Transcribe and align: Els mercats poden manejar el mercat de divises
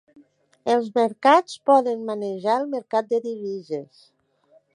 Els 0.75 0.87
mercats 0.95 1.59
poden 1.71 2.03
manejar 2.09 2.57
el 2.63 2.67
mercat 2.73 3.13
de 3.13 3.21
divises 3.29 4.03